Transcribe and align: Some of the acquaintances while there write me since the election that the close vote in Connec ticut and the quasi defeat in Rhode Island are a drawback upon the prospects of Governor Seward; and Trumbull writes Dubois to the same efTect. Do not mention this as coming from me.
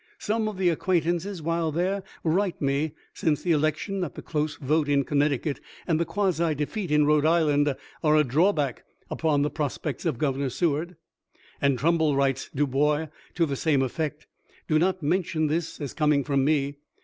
Some 0.17 0.47
of 0.47 0.57
the 0.57 0.69
acquaintances 0.69 1.43
while 1.43 1.71
there 1.71 2.01
write 2.23 2.59
me 2.59 2.93
since 3.13 3.43
the 3.43 3.51
election 3.51 3.99
that 3.99 4.15
the 4.15 4.23
close 4.23 4.55
vote 4.55 4.89
in 4.89 5.03
Connec 5.05 5.29
ticut 5.43 5.59
and 5.85 5.99
the 5.99 6.05
quasi 6.05 6.55
defeat 6.55 6.89
in 6.89 7.05
Rhode 7.05 7.23
Island 7.23 7.75
are 8.03 8.15
a 8.15 8.23
drawback 8.23 8.83
upon 9.11 9.43
the 9.43 9.51
prospects 9.51 10.03
of 10.07 10.17
Governor 10.17 10.49
Seward; 10.49 10.95
and 11.61 11.77
Trumbull 11.77 12.15
writes 12.15 12.49
Dubois 12.49 13.09
to 13.35 13.45
the 13.45 13.55
same 13.55 13.81
efTect. 13.81 14.25
Do 14.67 14.79
not 14.79 15.03
mention 15.03 15.45
this 15.45 15.79
as 15.79 15.93
coming 15.93 16.23
from 16.23 16.43
me. 16.43 16.77